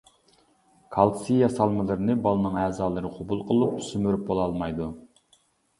[0.95, 4.93] كالتىسى ياسالمىلىرىنى بالىنىڭ ئەزالىرى قوبۇل قىلىپ سۈمۈرۈپ بولالمايدۇ.